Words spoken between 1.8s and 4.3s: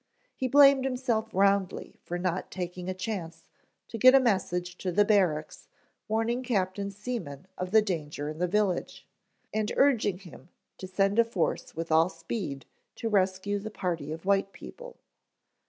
for not taking a chance to get a